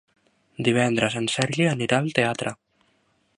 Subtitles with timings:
[0.67, 2.55] Divendres en Sergi anirà al teatre.